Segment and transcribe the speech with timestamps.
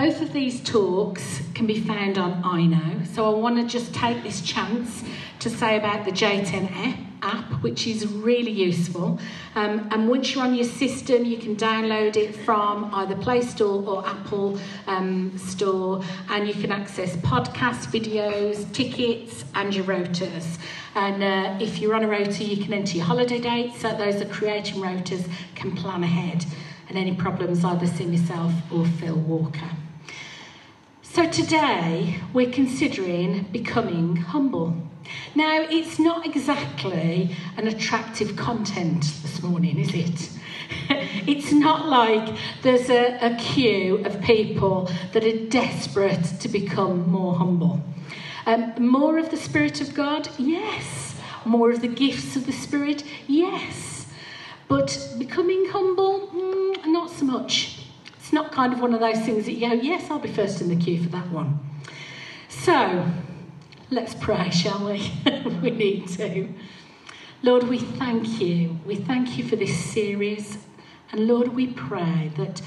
[0.00, 3.06] both of these talks can be found on iKnow.
[3.14, 5.04] So I want to just take this chance
[5.40, 9.18] to say about the J10 app, which is really useful.
[9.56, 13.86] Um, and once you're on your system, you can download it from either Play Store
[13.86, 20.58] or Apple um, Store, and you can access podcasts, videos, tickets, and your rotas.
[20.94, 23.82] And uh, if you're on a rota, you can enter your holiday dates.
[23.82, 26.46] So those are creating rotas can plan ahead.
[26.88, 29.70] And any problems, either see myself or Phil Walker.
[31.12, 34.76] So today we're considering becoming humble.
[35.34, 40.30] Now, it's not exactly an attractive content this morning, is it?
[41.28, 47.34] it's not like there's a, a queue of people that are desperate to become more
[47.34, 47.82] humble.
[48.46, 50.28] Um, more of the Spirit of God?
[50.38, 51.16] Yes.
[51.44, 53.02] More of the gifts of the Spirit?
[53.26, 54.06] Yes.
[54.68, 56.28] But becoming humble?
[56.28, 57.69] Mm, not so much.
[58.30, 60.60] It's not kind of one of those things that you go, yes, I'll be first
[60.60, 61.58] in the queue for that one.
[62.48, 63.10] So,
[63.90, 65.12] let's pray, shall we?
[65.60, 66.48] we need to.
[67.42, 68.78] Lord, we thank you.
[68.86, 70.58] We thank you for this series.
[71.10, 72.62] And Lord, we pray that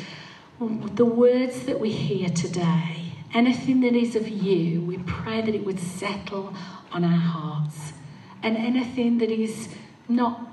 [0.59, 5.65] the words that we hear today, anything that is of you, we pray that it
[5.65, 6.53] would settle
[6.91, 7.93] on our hearts.
[8.41, 9.69] And anything that is
[10.09, 10.45] not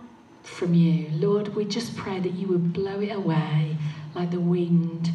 [0.44, 3.76] from you, Lord, we just pray that you would blow it away
[4.14, 5.10] like the wind,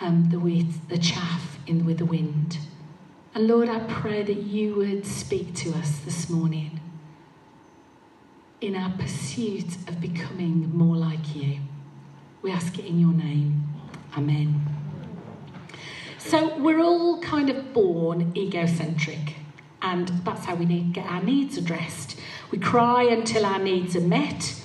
[0.00, 2.58] um, the, the chaff in, with the wind.
[3.34, 6.80] And Lord, I pray that you would speak to us this morning
[8.60, 11.60] in our pursuit of becoming more like you.
[12.42, 13.68] We ask it in your name.
[14.16, 14.60] Amen.
[16.18, 19.34] So, we're all kind of born egocentric,
[19.80, 22.18] and that's how we need get our needs addressed.
[22.50, 24.61] We cry until our needs are met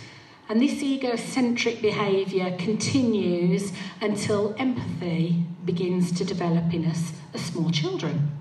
[0.49, 8.31] and this egocentric behaviour continues until empathy begins to develop in us as small children.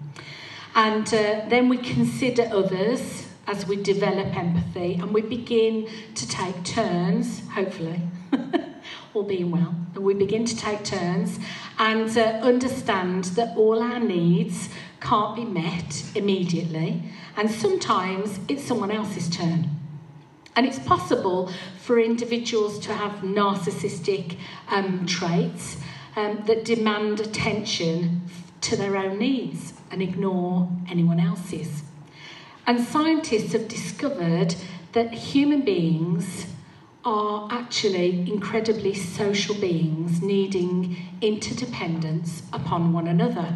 [0.75, 6.63] And uh, then we consider others as we develop empathy and we begin to take
[6.65, 8.01] turns, hopefully,
[9.15, 11.39] all being well, and we begin to take turns
[11.79, 14.69] and uh, understand that all our needs
[15.01, 17.03] can't be met immediately,
[17.37, 19.76] and sometimes it's someone else's turn.
[20.57, 24.39] And it's possible for individuals to have narcissistic
[24.71, 25.77] um, traits
[26.17, 28.23] um, that demand attention
[28.63, 31.83] to their own needs and ignore anyone else's.
[32.67, 34.57] And scientists have discovered
[34.93, 36.47] that human beings
[37.05, 43.55] are actually incredibly social beings needing interdependence upon one another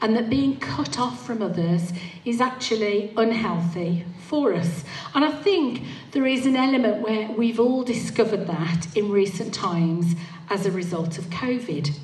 [0.00, 1.92] and that being cut off from others
[2.24, 4.84] is actually unhealthy for us.
[5.14, 5.82] And I think
[6.12, 10.14] there is an element where we've all discovered that in recent times
[10.50, 11.96] as a result of COVID.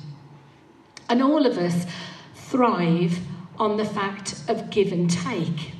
[1.09, 1.85] And all of us
[2.33, 3.19] thrive
[3.57, 5.73] on the fact of give and take.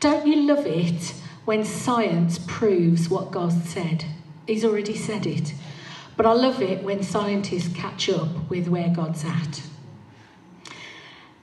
[0.00, 4.04] Don't you love it when science proves what God said?
[4.46, 5.54] He's already said it.
[6.16, 9.62] But I love it when scientists catch up with where God's at.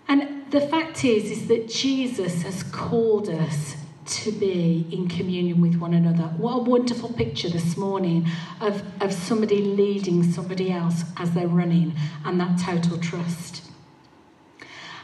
[0.10, 3.76] And the fact is, is that Jesus has called us
[4.08, 6.24] to be in communion with one another.
[6.24, 8.28] What a wonderful picture this morning
[8.60, 11.94] of, of somebody leading somebody else as they're running
[12.26, 13.62] and that total trust.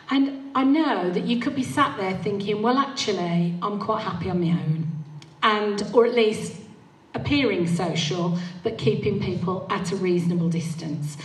[0.10, 4.28] And I know that you could be sat there thinking, well, actually, I'm quite happy
[4.32, 4.88] on my own.
[5.44, 6.62] And, or at least
[7.14, 11.18] appearing social, but keeping people at a reasonable distance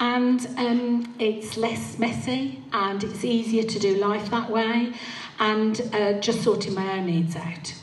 [0.00, 4.92] and um, it's less messy and it's easier to do life that way
[5.38, 7.74] and uh, just sorting my own needs out.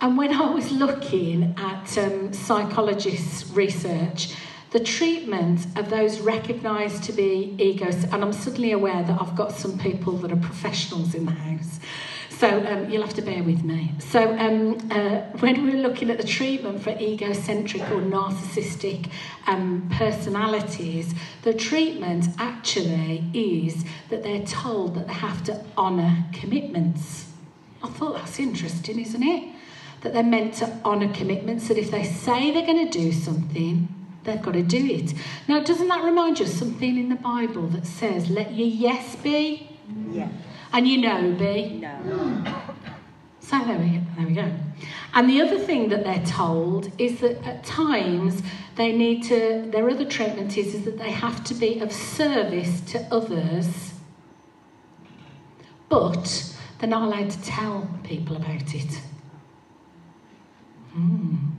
[0.00, 4.34] And when I was looking at um, psychologists' research,
[4.70, 9.52] the treatment of those recognised to be egos, and I'm suddenly aware that I've got
[9.52, 11.80] some people that are professionals in the house.
[12.30, 13.92] So um, you'll have to bear with me.
[13.98, 19.10] So um, uh, when we are looking at the treatment for egocentric or narcissistic
[19.46, 27.32] um, personalities, the treatment actually is that they're told that they have to honour commitments.
[27.82, 29.54] I thought that's interesting, isn't it?
[30.02, 33.88] That they're meant to honour commitments, that if they say they're going to do something,
[34.24, 35.14] they've got to do it.
[35.48, 39.16] Now, doesn't that remind you of something in the Bible that says, let your yes
[39.16, 39.77] be?
[40.10, 40.28] Yeah.
[40.72, 41.80] And you know B?
[41.80, 42.44] No.
[43.40, 44.52] So there we, there we go.
[45.14, 48.42] And the other thing that they're told is that at times
[48.76, 52.82] they need to, their other treatment is, is that they have to be of service
[52.82, 53.94] to others,
[55.88, 59.00] but they're not allowed to tell people about it.
[60.94, 61.52] Mm.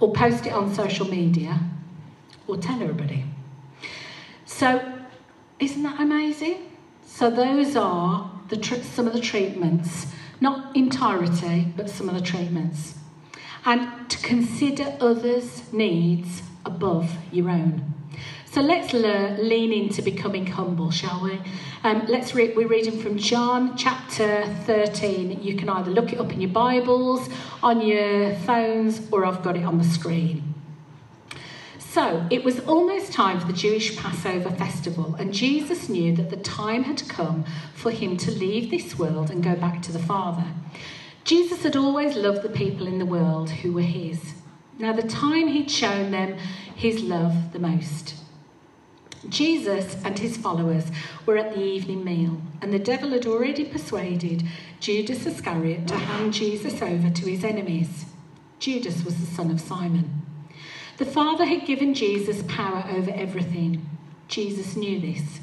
[0.00, 1.60] Or post it on social media,
[2.46, 3.24] or tell everybody.
[4.46, 4.80] So
[5.58, 6.67] Isn't that amazing?
[7.08, 8.30] So those are
[8.82, 10.06] some of the treatments,
[10.40, 12.94] not entirety, but some of the treatments.
[13.64, 17.94] And to consider others' needs above your own.
[18.44, 21.40] So let's lean into becoming humble, shall we?
[21.82, 22.34] Um, let's.
[22.34, 25.42] We're reading from John chapter 13.
[25.42, 27.28] You can either look it up in your Bibles,
[27.62, 30.57] on your phones, or I've got it on the screen.
[31.90, 36.36] So it was almost time for the Jewish Passover festival, and Jesus knew that the
[36.36, 40.44] time had come for him to leave this world and go back to the Father.
[41.24, 44.34] Jesus had always loved the people in the world who were his.
[44.78, 46.36] Now, the time he'd shown them
[46.76, 48.16] his love the most.
[49.30, 50.84] Jesus and his followers
[51.24, 54.44] were at the evening meal, and the devil had already persuaded
[54.78, 58.04] Judas Iscariot to hand Jesus over to his enemies.
[58.58, 60.22] Judas was the son of Simon.
[60.98, 63.88] The Father had given Jesus power over everything.
[64.26, 65.38] Jesus knew this.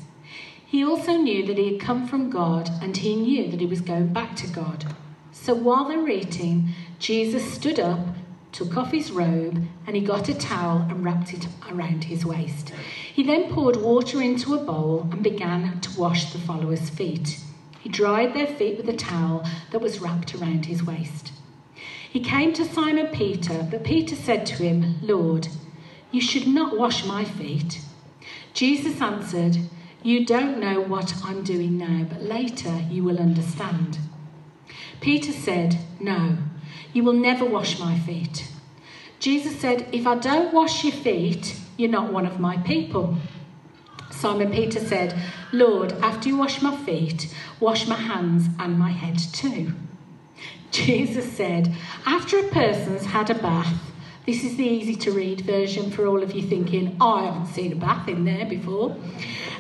[0.66, 3.80] He also knew that he had come from God, and he knew that he was
[3.80, 4.94] going back to God.
[5.32, 8.06] So while they were eating, Jesus stood up,
[8.52, 12.74] took off his robe, and he got a towel and wrapped it around his waist.
[13.14, 17.40] He then poured water into a bowl and began to wash the followers' feet.
[17.80, 21.32] He dried their feet with a towel that was wrapped around his waist.
[22.16, 25.50] He came to Simon Peter, but Peter said to him, Lord,
[26.12, 27.82] you should not wash my feet.
[28.54, 29.58] Jesus answered,
[30.02, 34.00] You don't know what I'm doing now, but later you will understand.
[35.02, 36.38] Peter said, No,
[36.94, 38.48] you will never wash my feet.
[39.20, 43.18] Jesus said, If I don't wash your feet, you're not one of my people.
[44.10, 45.22] Simon Peter said,
[45.52, 49.74] Lord, after you wash my feet, wash my hands and my head too.
[50.76, 51.74] Jesus said,
[52.06, 53.74] After a person's had a bath,
[54.26, 57.48] this is the easy to read version for all of you thinking, oh, I haven't
[57.48, 58.98] seen a bath in there before.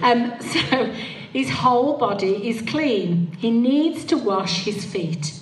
[0.01, 0.85] Um, so
[1.31, 3.31] his whole body is clean.
[3.37, 5.39] He needs to wash his feet,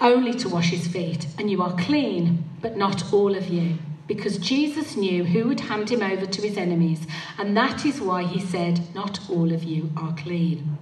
[0.00, 1.28] only to wash his feet.
[1.38, 5.90] And you are clean, but not all of you because Jesus knew who would hand
[5.90, 7.06] him over to his enemies,
[7.38, 10.76] and that is why he said, Not all of you are clean.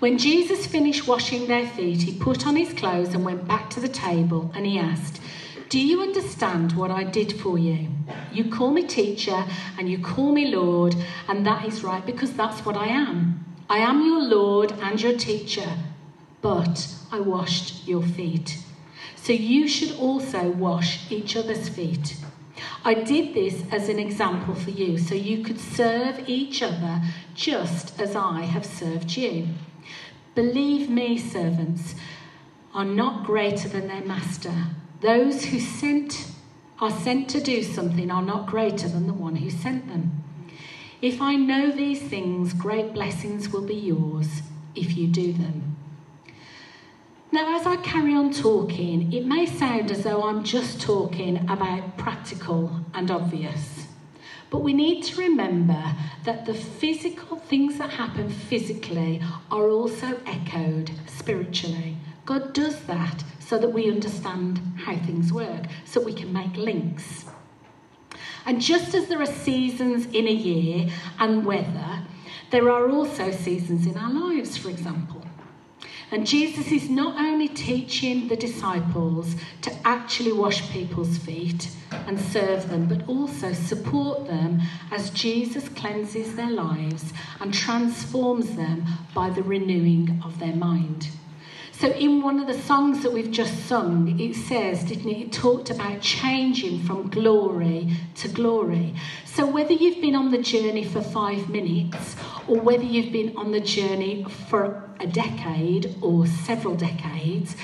[0.00, 3.80] When Jesus finished washing their feet, he put on his clothes and went back to
[3.80, 5.20] the table, and he asked,
[5.68, 7.88] Do you understand what I did for you?
[8.32, 9.44] You call me teacher,
[9.78, 10.96] and you call me Lord,
[11.28, 13.44] and that is right because that's what I am.
[13.70, 15.78] I am your Lord and your teacher,
[16.42, 18.58] but I washed your feet.
[19.14, 22.16] So you should also wash each other's feet.
[22.84, 27.00] I did this as an example for you, so you could serve each other
[27.34, 29.48] just as I have served you.
[30.34, 31.94] Believe me, servants
[32.74, 34.52] are not greater than their master.
[35.00, 36.28] Those who sent
[36.80, 40.24] are sent to do something are not greater than the one who sent them.
[41.00, 44.42] If I know these things, great blessings will be yours
[44.74, 45.76] if you do them.
[47.30, 51.96] Now, as I carry on talking, it may sound as though I'm just talking about
[51.96, 53.83] practical and obvious.
[54.54, 55.82] But we need to remember
[56.22, 59.20] that the physical things that happen physically
[59.50, 61.96] are also echoed spiritually.
[62.24, 67.24] God does that so that we understand how things work, so we can make links.
[68.46, 72.04] And just as there are seasons in a year and weather,
[72.52, 75.23] there are also seasons in our lives, for example.
[76.10, 81.70] And Jesus is not only teaching the disciples to actually wash people's feet
[82.06, 88.84] and serve them, but also support them as Jesus cleanses their lives and transforms them
[89.14, 91.08] by the renewing of their mind.
[91.84, 95.18] So, in one of the songs that we've just sung, it says, didn't it?
[95.18, 98.94] It talked about changing from glory to glory.
[99.26, 102.16] So, whether you've been on the journey for five minutes
[102.48, 107.54] or whether you've been on the journey for a decade or several decades,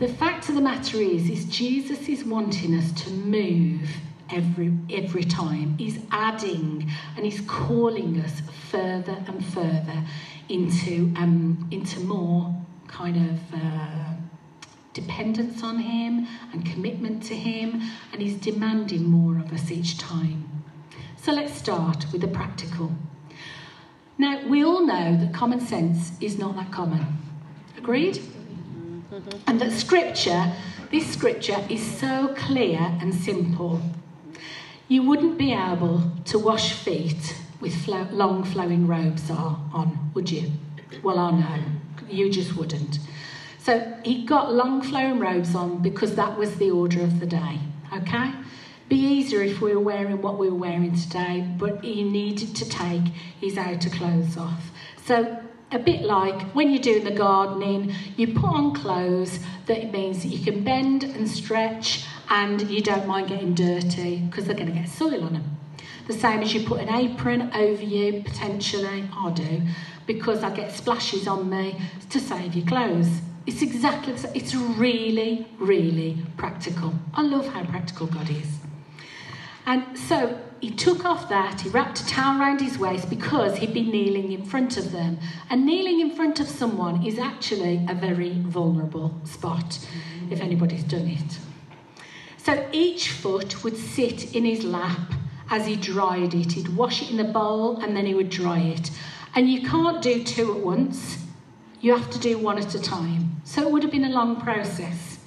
[0.00, 3.88] the fact of the matter is, is Jesus is wanting us to move
[4.32, 5.78] every every time.
[5.78, 10.02] He's adding and he's calling us further and further
[10.48, 12.52] into um, into more
[12.90, 14.14] kind of uh,
[14.92, 17.80] dependence on Him and commitment to Him,
[18.12, 20.64] and He's demanding more of us each time.
[21.16, 22.92] So let's start with the practical.
[24.18, 27.06] Now, we all know that common sense is not that common.
[27.78, 28.20] Agreed?
[29.46, 30.52] And that scripture,
[30.90, 33.80] this scripture, is so clear and simple.
[34.88, 40.50] You wouldn't be able to wash feet with long flowing robes on, would you?
[41.02, 41.62] Well, I know
[42.12, 42.98] you just wouldn't.
[43.58, 47.58] So he got long flowing robes on because that was the order of the day,
[47.94, 48.32] okay?
[48.88, 52.68] Be easier if we were wearing what we were wearing today, but he needed to
[52.68, 53.04] take
[53.40, 54.70] his outer clothes off.
[55.04, 55.40] So
[55.72, 60.28] a bit like when you're doing the gardening, you put on clothes that means that
[60.28, 64.72] you can bend and stretch and you don't mind getting dirty because they're going to
[64.72, 65.58] get soil on them.
[66.06, 69.62] The same as you put an apron over you, potentially, I do,
[70.14, 73.20] because I get splashes on me to save your clothes.
[73.46, 76.92] It's exactly, it's really, really practical.
[77.14, 78.58] I love how practical God is.
[79.66, 83.72] And so he took off that, he wrapped a towel around his waist because he'd
[83.72, 85.16] been kneeling in front of them.
[85.48, 89.78] And kneeling in front of someone is actually a very vulnerable spot,
[90.28, 91.38] if anybody's done it.
[92.36, 95.12] So each foot would sit in his lap
[95.50, 96.50] as he dried it.
[96.50, 98.90] He'd wash it in the bowl and then he would dry it.
[99.34, 101.18] And you can't do two at once,
[101.80, 103.40] you have to do one at a time.
[103.44, 105.18] So it would have been a long process.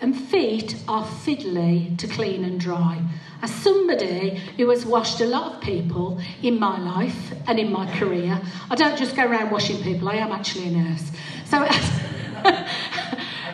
[0.00, 3.02] And feet are fiddly to clean and dry.
[3.42, 7.86] As somebody who has washed a lot of people in my life and in my
[7.98, 8.40] career,
[8.70, 11.10] I don't just go around washing people, I am actually a nurse.
[11.44, 11.66] So,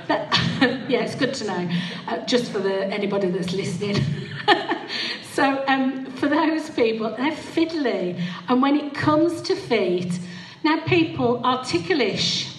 [0.89, 1.71] yeah, it's good to know,
[2.07, 4.03] uh, just for the, anybody that's listening.
[5.37, 8.19] so, um, for those people, they're fiddly.
[8.49, 10.19] And when it comes to feet,
[10.65, 12.57] now people are ticklish.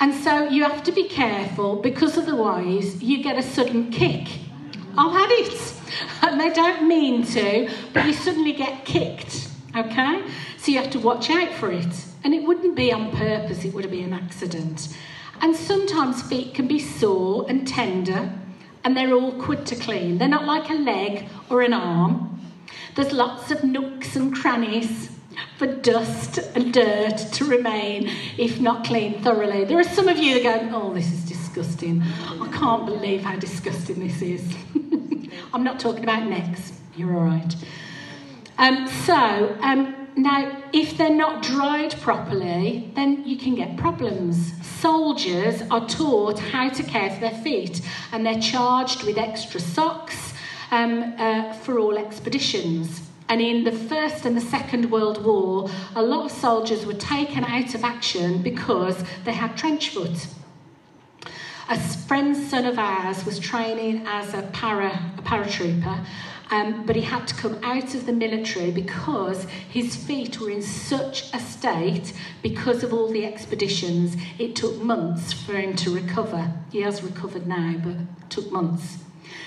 [0.00, 4.26] And so you have to be careful because otherwise you get a sudden kick.
[4.96, 5.74] I've had it.
[6.22, 9.50] And they don't mean to, but you suddenly get kicked.
[9.76, 10.24] Okay?
[10.56, 12.06] So you have to watch out for it.
[12.24, 14.96] And it wouldn't be on purpose, it would be an accident.
[15.42, 18.32] And sometimes feet can be sore and tender
[18.84, 20.18] and they're awkward to clean.
[20.18, 22.40] They're not like a leg or an arm.
[22.94, 25.10] There's lots of nooks and crannies
[25.56, 29.64] for dust and dirt to remain if not cleaned thoroughly.
[29.64, 32.02] There are some of you that go, oh, this is disgusting.
[32.02, 34.54] I can't believe how disgusting this is.
[35.52, 37.54] I'm not talking about necks, you're all right.
[38.58, 44.52] Um, so, um, now, if they're not dried properly, then you can get problems.
[44.84, 47.80] Soldiers are taught how to care for their feet,
[48.12, 50.34] and they're charged with extra socks
[50.70, 53.00] um, uh, for all expeditions.
[53.30, 57.44] And in the First and the Second World War, a lot of soldiers were taken
[57.44, 60.26] out of action because they had trench foot.
[61.70, 66.04] A friend's son of ours was training as a para a paratrooper,
[66.54, 70.62] um, but he had to come out of the military because his feet were in
[70.62, 74.16] such a state because of all the expeditions.
[74.38, 76.52] It took months for him to recover.
[76.70, 78.98] He has recovered now, but it took months.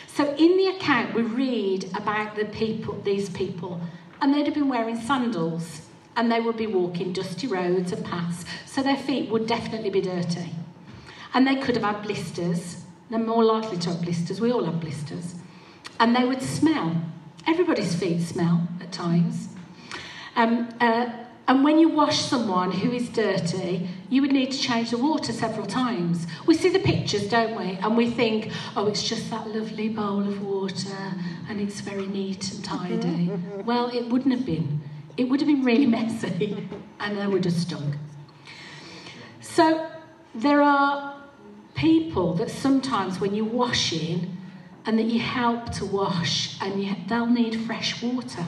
[0.07, 3.79] So in the account, we read about the people, these people,
[4.19, 5.83] and they'd have been wearing sandals,
[6.17, 10.01] and they would be walking dusty roads and paths, so their feet would definitely be
[10.01, 10.51] dirty.
[11.33, 12.83] And they could have had blisters.
[13.09, 14.41] They're more likely to have blisters.
[14.41, 15.35] We all have blisters.
[15.99, 16.95] And they would smell.
[17.45, 19.49] Everybody's feet smell at times.
[20.35, 21.09] Um, uh,
[21.47, 25.31] and when you wash someone who is dirty, you would need to change the water
[25.31, 26.27] several times.
[26.45, 27.77] We see the pictures, don't we?
[27.81, 31.13] And we think, oh, it's just that lovely bowl of water
[31.47, 33.31] and it's very neat and tidy.
[33.65, 34.81] well, it wouldn't have been.
[35.15, 36.67] It would have been really messy
[36.99, 37.95] and they would have stunk.
[39.39, 39.89] So
[40.35, 41.15] there are
[41.75, 44.35] people that sometimes when you're washing
[44.87, 48.45] and that you help to wash and you, they'll need fresh water.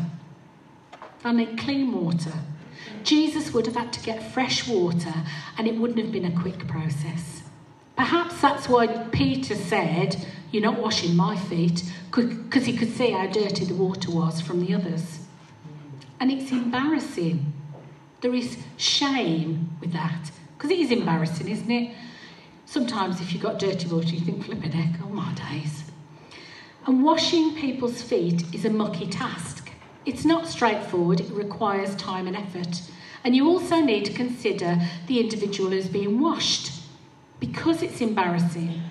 [1.21, 2.33] They'll need clean water.
[3.03, 5.13] Jesus would have had to get fresh water
[5.57, 7.43] and it wouldn't have been a quick process.
[7.97, 13.27] Perhaps that's why Peter said, You're not washing my feet, because he could see how
[13.27, 15.19] dirty the water was from the others.
[16.21, 17.51] And it's embarrassing.
[18.21, 21.93] There is shame with that, because it is embarrassing, isn't it?
[22.65, 25.78] Sometimes if you've got dirty water, you think, flipping heck, oh my days.
[26.85, 29.69] And washing people's feet is a mucky task.
[30.05, 32.81] It's not straightforward, it requires time and effort.
[33.23, 36.71] And you also need to consider the individual who's being washed
[37.39, 38.81] because it's embarrassing.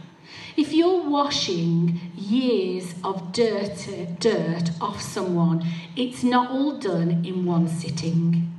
[0.56, 5.64] If you're washing years of dirt, dirt off someone,
[5.96, 8.57] it's not all done in one sitting.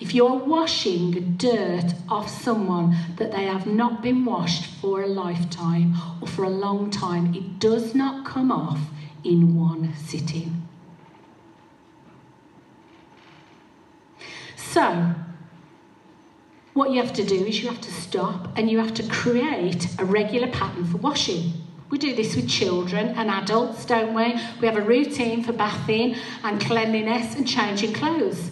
[0.00, 5.94] If you're washing dirt off someone that they have not been washed for a lifetime
[6.20, 8.80] or for a long time, it does not come off
[9.22, 10.66] in one sitting.
[14.56, 15.14] So,
[16.72, 19.86] what you have to do is you have to stop and you have to create
[20.00, 21.52] a regular pattern for washing.
[21.90, 24.34] We do this with children and adults, don't we?
[24.60, 28.50] We have a routine for bathing and cleanliness and changing clothes.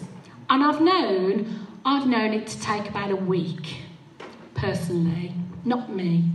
[0.49, 3.77] And I've known, I've known it to take about a week,
[4.53, 5.33] personally,
[5.65, 6.29] not me.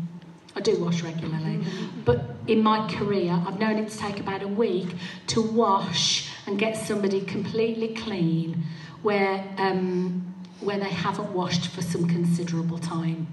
[0.57, 1.61] I do wash regularly.
[2.05, 4.89] But in my career, I've known it to take about a week
[5.29, 8.65] to wash and get somebody completely clean
[9.03, 13.29] where, um, where they haven't washed for some considerable time.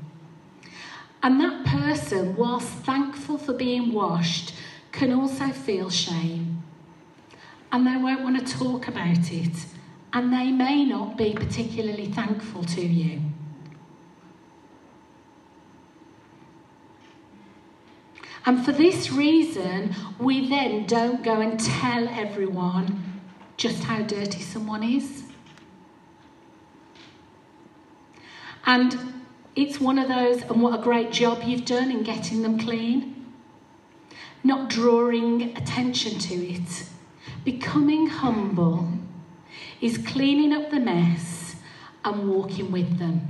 [1.24, 4.54] And that person, whilst thankful for being washed,
[4.92, 6.62] can also feel shame.
[7.72, 9.66] And they won't want to talk about it.
[10.14, 13.22] And they may not be particularly thankful to you.
[18.46, 23.22] And for this reason, we then don't go and tell everyone
[23.58, 25.24] just how dirty someone is.
[28.66, 29.14] And
[29.56, 33.34] it's one of those, and what a great job you've done in getting them clean.
[34.44, 36.90] Not drawing attention to it.
[37.44, 38.90] Becoming humble
[39.82, 41.56] is cleaning up the mess
[42.04, 43.28] and walking with them,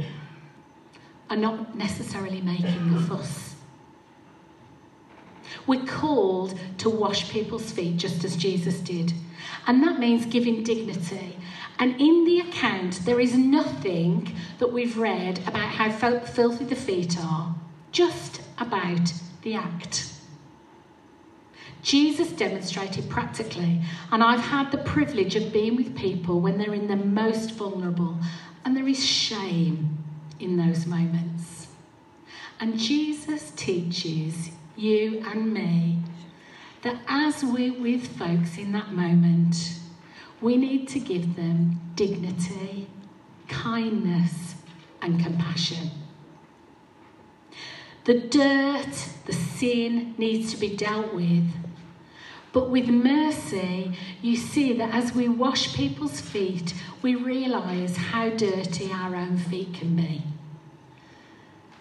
[1.30, 3.56] and not necessarily making a fuss.
[5.66, 9.14] We're called to wash people's feet just as Jesus did.
[9.68, 11.38] And that means giving dignity.
[11.80, 17.18] And in the account, there is nothing that we've read about how filthy the feet
[17.20, 17.56] are,
[17.92, 19.12] just about
[19.42, 20.12] the act.
[21.86, 23.80] Jesus demonstrated practically,
[24.12, 28.18] and I've had the privilege of being with people when they're in the most vulnerable,
[28.66, 30.04] and there is shame
[30.40, 31.68] in those moments.
[32.60, 36.00] And Jesus teaches you and me,
[36.82, 39.78] that as we're with folks in that moment,
[40.42, 42.88] we need to give them dignity,
[43.48, 44.56] kindness,
[45.04, 45.92] and compassion.
[48.06, 51.48] The dirt, the sin needs to be dealt with.
[52.56, 58.94] But with mercy, you see that as we wash people's feet, we realise how dirty
[58.94, 60.24] our own feet can be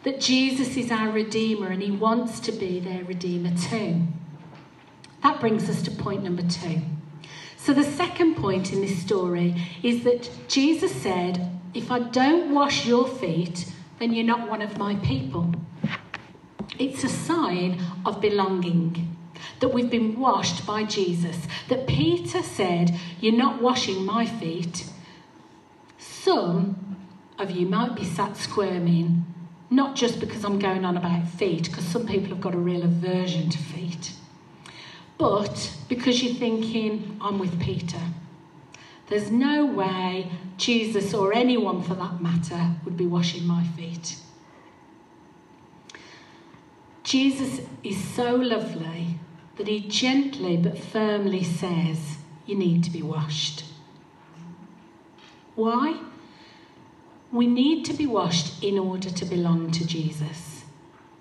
[0.03, 4.03] that Jesus is our Redeemer and He wants to be their Redeemer too.
[5.23, 6.83] That brings us to point number two.
[7.57, 9.55] So, the second point in this story
[9.85, 14.77] is that Jesus said, If I don't wash your feet, then you're not one of
[14.77, 15.55] my people.
[16.81, 19.14] It's a sign of belonging
[19.61, 21.47] that we've been washed by Jesus.
[21.69, 24.87] That Peter said, You're not washing my feet.
[25.99, 26.97] Some
[27.39, 29.25] of you might be sat squirming
[29.71, 32.83] not just because I'm going on about feet, because some people have got a real
[32.83, 34.13] aversion to feet,
[35.19, 38.01] but because you're thinking, I'm with Peter.
[39.09, 44.17] There's no way Jesus or anyone for that matter would be washing my feet.
[47.03, 49.19] Jesus is so lovely
[49.57, 53.65] that he gently but firmly says, You need to be washed.
[55.55, 56.01] Why?
[57.31, 60.65] We need to be washed in order to belong to Jesus.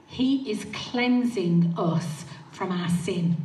[0.08, 3.38] He is cleansing us from our sin.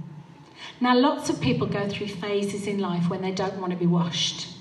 [0.81, 3.87] Now, lots of people go through phases in life when they don't want to be
[3.87, 4.58] washed.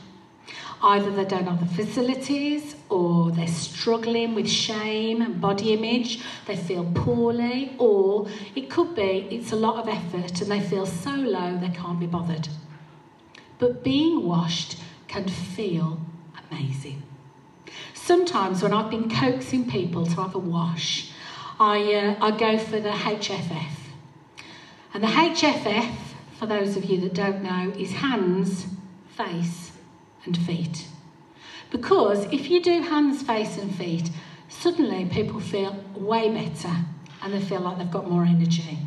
[0.82, 6.56] Either they don't have the facilities, or they're struggling with shame and body image, they
[6.56, 11.12] feel poorly, or it could be it's a lot of effort and they feel so
[11.12, 12.48] low they can't be bothered.
[13.60, 16.00] But being washed can feel
[16.50, 17.02] amazing.
[17.94, 21.12] Sometimes when I've been coaxing people to have a wash,
[21.60, 23.72] I, uh, I go for the HFF.
[24.94, 25.96] And the HFF,
[26.40, 28.68] for those of you that don't know, is hands,
[29.10, 29.67] face,
[30.26, 30.88] and feet.
[31.70, 34.10] Because if you do hands, face, and feet,
[34.50, 36.76] suddenly people feel way better
[37.22, 38.80] and they feel like they've got more energy.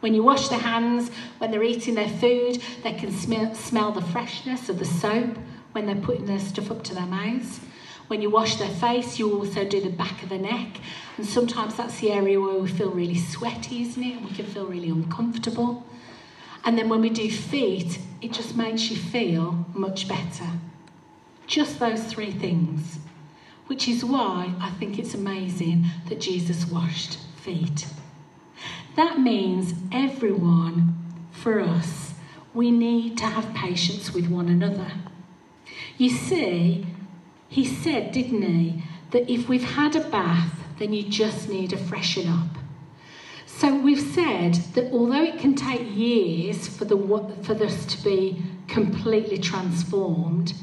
[0.00, 4.02] When you wash their hands, when they're eating their food, they can smell, smell the
[4.02, 5.38] freshness of the soap
[5.72, 7.60] when they're putting their stuff up to their mouths.
[8.08, 10.78] When you wash their face, you also do the back of the neck.
[11.16, 14.16] And sometimes that's the area where we feel really sweaty, isn't it?
[14.16, 15.86] And we can feel really uncomfortable.
[16.64, 20.46] And then when we do feet, it just makes you feel much better.
[21.46, 22.98] Just those three things.
[23.66, 27.86] Which is why I think it's amazing that Jesus washed feet.
[28.96, 30.94] That means everyone,
[31.32, 32.14] for us,
[32.54, 34.92] we need to have patience with one another.
[35.98, 36.86] You see,
[37.48, 41.76] he said, didn't he, that if we've had a bath, then you just need a
[41.76, 42.63] freshen up.
[43.56, 46.96] So we've said that although it can take years for, the,
[47.44, 50.54] for us to be completely transformed,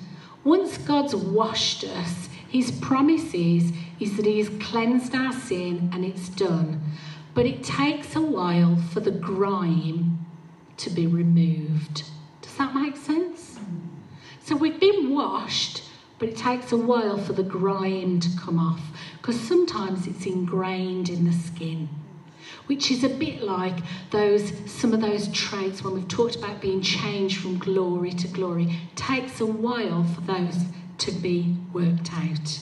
[0.43, 6.03] once God's washed us, his promise is, is that he has cleansed our sin and
[6.03, 6.81] it's done.
[7.33, 10.25] But it takes a while for the grime
[10.75, 12.03] to be removed.
[12.41, 13.57] Does that make sense?
[14.43, 15.83] So we've been washed,
[16.19, 18.81] but it takes a while for the grime to come off
[19.13, 21.87] because sometimes it's ingrained in the skin
[22.67, 23.77] which is a bit like
[24.11, 28.63] those some of those traits when we've talked about being changed from glory to glory.
[28.65, 30.57] It takes a while for those
[30.99, 32.59] to be worked out.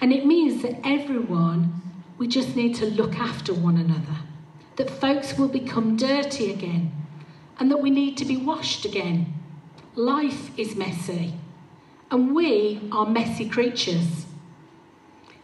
[0.00, 1.80] And it means that everyone
[2.16, 4.18] we just need to look after one another.
[4.76, 6.92] That folks will become dirty again
[7.58, 9.34] and that we need to be washed again.
[9.94, 11.34] Life is messy
[12.10, 14.26] and we are messy creatures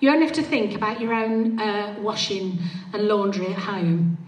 [0.00, 2.58] you only have to think about your own uh, washing
[2.92, 4.18] and laundry at home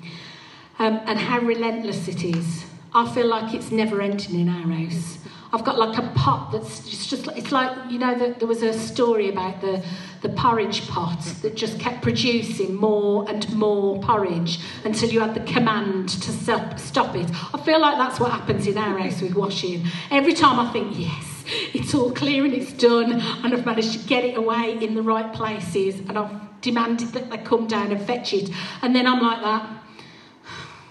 [0.78, 2.66] um, and how relentless it is.
[2.94, 5.18] I feel like it's never ending in our house.
[5.54, 8.62] I've got like a pot that's just, just it's like, you know, the, there was
[8.62, 9.84] a story about the,
[10.22, 15.52] the porridge pot that just kept producing more and more porridge until you had the
[15.52, 17.30] command to stop, stop it.
[17.54, 19.86] I feel like that's what happens in our house with washing.
[20.10, 21.31] Every time I think, yes,
[21.74, 25.02] it's all clear and it's done, and I've managed to get it away in the
[25.02, 28.50] right places, and I've demanded that they come down and fetch it.
[28.80, 29.82] And then I'm like that.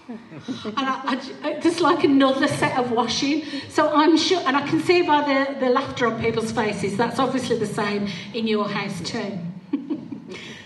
[0.08, 3.44] and I, I, there's like another set of washing.
[3.68, 7.18] So I'm sure, and I can see by the, the laughter on people's faces, that's
[7.18, 9.38] obviously the same in your house too.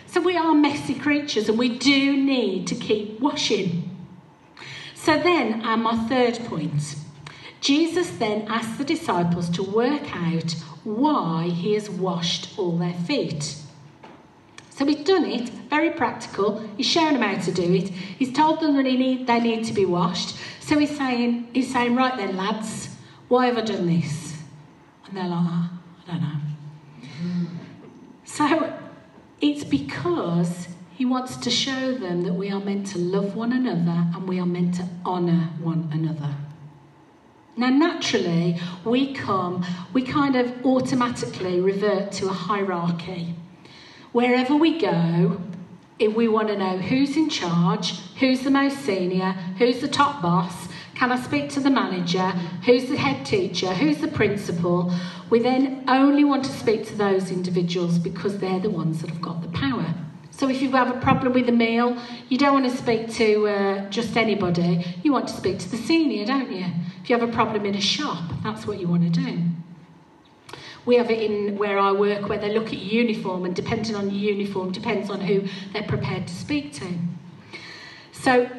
[0.06, 3.96] so we are messy creatures and we do need to keep washing.
[4.94, 6.96] So then, uh, my third point
[7.60, 10.52] Jesus then asks the disciples to work out
[10.84, 13.56] why he has washed all their feet.
[14.70, 16.58] So he's done it, very practical.
[16.76, 17.88] He's shown them how to do it.
[17.88, 20.36] He's told them that need, they need to be washed.
[20.60, 22.94] So he's saying, he's saying, right then, lads,
[23.28, 24.36] why have I done this?
[25.06, 25.70] And they're like, oh,
[26.06, 27.48] I don't know.
[28.24, 28.78] So
[29.40, 34.06] it's because he wants to show them that we are meant to love one another
[34.14, 36.34] and we are meant to honour one another.
[37.58, 39.64] Now, naturally, we come,
[39.94, 43.34] we kind of automatically revert to a hierarchy.
[44.12, 45.40] Wherever we go,
[45.98, 50.20] if we want to know who's in charge, who's the most senior, who's the top
[50.20, 52.28] boss, can I speak to the manager,
[52.64, 54.92] who's the head teacher, who's the principal,
[55.30, 59.22] we then only want to speak to those individuals because they're the ones that have
[59.22, 59.94] got the power.
[60.36, 61.96] So if you have a problem with a meal,
[62.28, 64.84] you don't want to speak to uh, just anybody.
[65.02, 66.66] You want to speak to the senior, don't you?
[67.02, 69.42] If you have a problem in a shop, that's what you want to do.
[70.84, 74.10] We have it in where I work where they look at uniform, and depending on
[74.10, 76.86] your uniform, depends on who they're prepared to speak to.
[78.12, 78.50] So,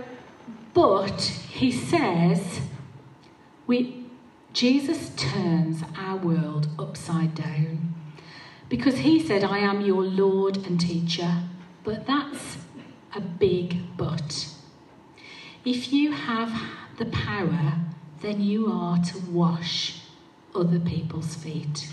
[0.74, 2.60] but he says,
[3.68, 4.04] we,
[4.52, 7.94] Jesus turns our world upside down
[8.68, 11.44] because he said, I am your Lord and teacher.
[11.88, 12.58] But that's
[13.16, 14.50] a big but.
[15.64, 16.52] If you have
[16.98, 17.76] the power,
[18.20, 20.02] then you are to wash
[20.54, 21.88] other people's feet.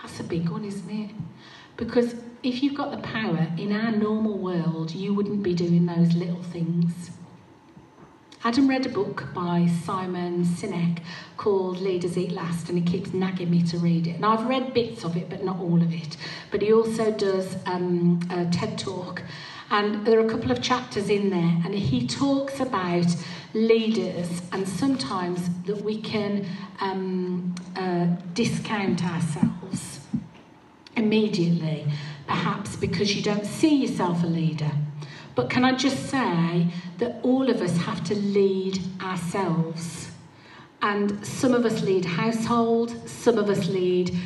[0.00, 1.10] That's a big one, isn't it?
[1.76, 6.14] Because if you've got the power in our normal world, you wouldn't be doing those
[6.14, 7.10] little things.
[8.44, 11.00] Adam read a book by Simon Sinek
[11.36, 14.14] called Leaders Eat Last, and he keeps nagging me to read it.
[14.14, 16.16] And I've read bits of it, but not all of it.
[16.52, 19.24] But he also does um, a TED talk,
[19.70, 23.06] and there are a couple of chapters in there, and he talks about
[23.54, 26.46] leaders and sometimes that we can
[26.80, 30.06] um, uh, discount ourselves
[30.96, 31.86] immediately,
[32.28, 34.70] perhaps because you don't see yourself a leader.
[35.38, 40.10] But can I just say that all of us have to lead ourselves?
[40.82, 44.18] And some of us lead household, some of us lead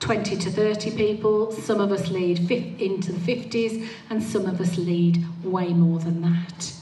[0.00, 4.78] 20 to 30 people, some of us lead into the 50s, and some of us
[4.78, 6.72] lead way more than that.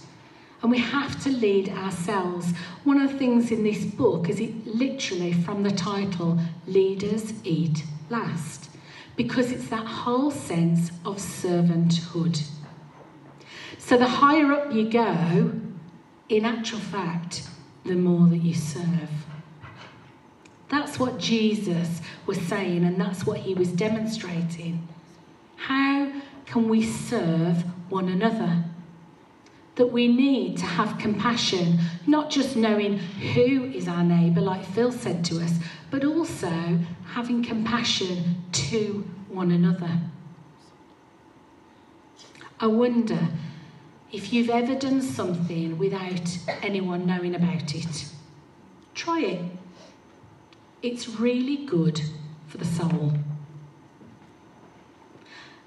[0.62, 2.52] And we have to lead ourselves.
[2.84, 7.82] One of the things in this book is it literally from the title, Leaders Eat
[8.10, 8.70] Last,
[9.16, 12.48] because it's that whole sense of servanthood.
[13.84, 15.52] So the higher up you go,
[16.28, 17.48] in actual fact,
[17.84, 19.10] the more that you serve.
[20.68, 24.86] That's what Jesus was saying, and that's what he was demonstrating.
[25.56, 26.12] How
[26.46, 28.64] can we serve one another?
[29.74, 34.92] That we need to have compassion, not just knowing who is our neighbour, like Phil
[34.92, 35.54] said to us,
[35.90, 39.98] but also having compassion to one another.
[42.60, 43.28] I wonder
[44.12, 48.06] if you've ever done something without anyone knowing about it,
[48.94, 49.40] try it.
[50.82, 52.00] It's really good
[52.46, 53.14] for the soul.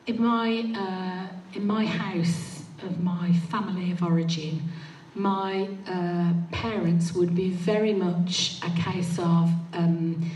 [0.05, 4.61] In my, uh, in my house of my family of origin,
[5.15, 10.29] my uh, parents would be very much a case of um,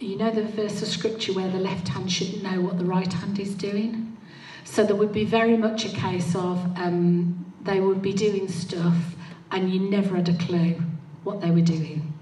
[0.00, 3.12] You know the verse of scripture where the left hand shouldn't know what the right
[3.12, 4.03] hand is doing?
[4.64, 8.96] So there would be very much a case of um, they would be doing stuff
[9.50, 10.82] and you never had a clue
[11.22, 12.12] what they were doing.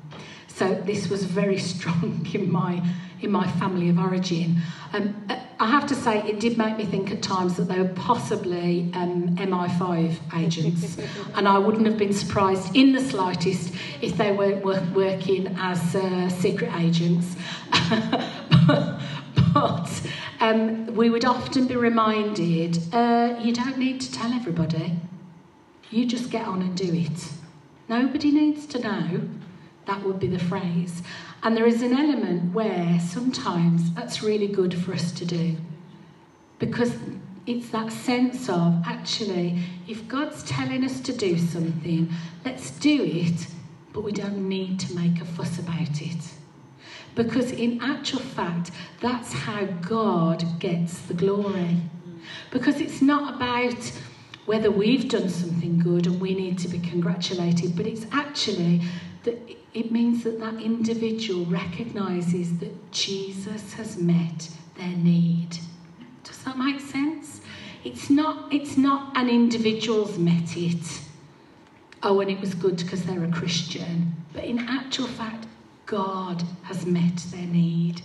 [0.49, 2.83] So this was very strong in my
[3.21, 4.61] in my family of origin.
[4.93, 5.15] Um,
[5.61, 8.91] I have to say, it did make me think at times that they were possibly
[8.95, 10.99] um, MI5 agents,
[11.37, 16.29] and I wouldn't have been surprised in the slightest if they weren't working as uh,
[16.31, 17.37] secret agents.
[18.67, 19.01] but,
[19.53, 20.03] but
[20.41, 24.97] um, we would often be reminded uh, you don't need to tell everybody,
[25.91, 27.29] you just get on and do it.
[27.89, 29.29] Nobody needs to know.
[29.87, 31.03] That would be the phrase.
[31.43, 35.57] And there is an element where sometimes that's really good for us to do.
[36.59, 36.95] Because
[37.47, 42.09] it's that sense of actually, if God's telling us to do something,
[42.45, 43.49] let's do it,
[43.93, 46.17] but we don't need to make a fuss about it.
[47.15, 48.71] Because in actual fact,
[49.01, 51.77] that's how God gets the glory.
[52.51, 53.93] Because it's not about
[54.47, 58.83] whether we've done something good and we need to be congratulated, but it's actually
[59.25, 59.39] that
[59.75, 65.59] it means that that individual recognizes that Jesus has met their need.
[66.25, 67.41] Does that make sense?
[67.85, 71.01] It's not, it's not an individual's met it.
[72.03, 74.15] Oh, and it was good because they're a Christian.
[74.33, 75.47] But in actual fact,
[75.87, 78.03] God has met their need.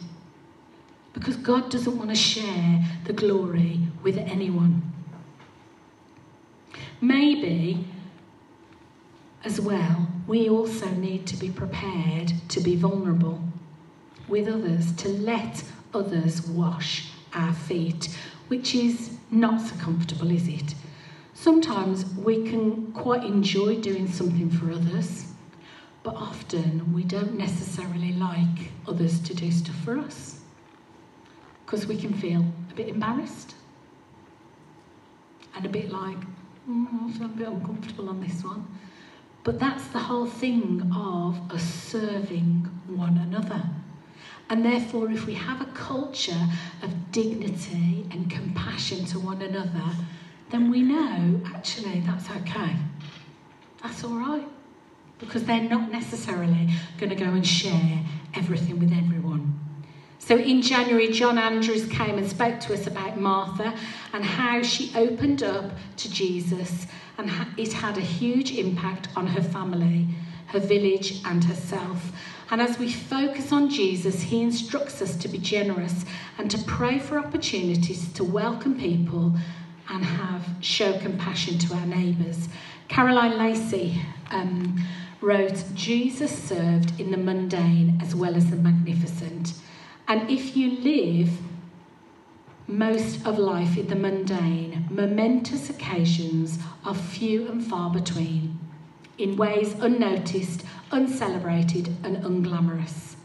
[1.14, 4.94] Because God doesn't want to share the glory with anyone.
[7.02, 7.86] Maybe
[9.44, 13.42] as well, we also need to be prepared to be vulnerable
[14.28, 15.64] with others, to let
[15.94, 18.16] others wash our feet,
[18.48, 20.76] which is not so comfortable, is it?
[21.34, 25.34] Sometimes we can quite enjoy doing something for others,
[26.08, 30.40] but often we don't necessarily like others to do stuff for us
[31.66, 33.56] because we can feel a bit embarrassed
[35.54, 36.18] and a bit like,
[36.70, 38.66] mm, I feel a bit uncomfortable on this one.
[39.44, 43.70] But that's the whole thing of us serving one another.
[44.50, 46.48] And therefore, if we have a culture
[46.84, 49.92] of dignity and compassion to one another,
[50.52, 52.78] then we know actually that's okay.
[53.84, 54.48] That's all right.
[55.20, 58.00] Because they're not necessarily going to go and share
[58.36, 59.60] everything with everyone.
[60.20, 63.74] So in January, John Andrews came and spoke to us about Martha
[64.14, 69.42] and how she opened up to Jesus and it had a huge impact on her
[69.42, 70.08] family,
[70.48, 72.12] her village, and herself.
[72.52, 76.06] And as we focus on Jesus, he instructs us to be generous
[76.38, 79.34] and to pray for opportunities to welcome people
[79.90, 82.48] and have show compassion to our neighbours.
[82.88, 84.00] Caroline Lacey
[84.32, 84.80] um,
[85.22, 89.54] wrote, Jesus served in the mundane as well as the magnificent.
[90.08, 91.30] And if you live
[92.68, 98.60] most of life in the mundane, momentous occasions are few and far between,
[99.18, 103.16] in ways unnoticed, uncelebrated, and unglamorous.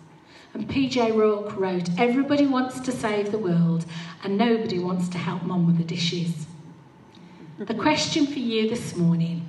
[0.55, 3.87] And PJ Rourke wrote, Everybody wants to save the world,
[4.23, 6.47] and nobody wants to help mom with the dishes.
[7.59, 9.49] The question for you this morning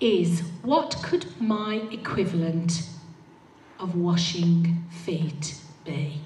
[0.00, 2.88] is what could my equivalent
[3.78, 6.20] of washing feet be?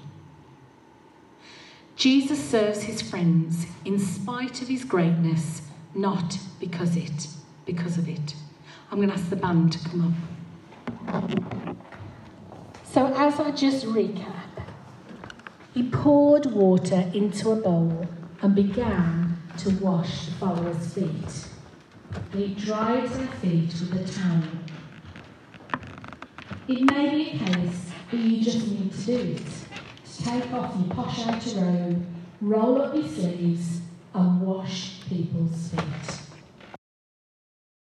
[1.95, 5.61] Jesus serves his friends in spite of his greatness,
[5.93, 7.27] not because it,
[7.65, 8.35] because of it.
[8.89, 10.15] I'm going to ask the band to come
[11.07, 11.37] up.
[12.85, 14.63] So, as I just recap,
[15.73, 18.07] he poured water into a bowl
[18.41, 21.48] and began to wash the followers' feet.
[22.33, 24.43] He dried their feet with a towel.
[26.67, 29.45] It may be a case that you just need to do it
[30.05, 32.05] To take off your posh outer robe,
[32.41, 33.81] roll up your sleeves,
[34.13, 36.18] and wash people's feet.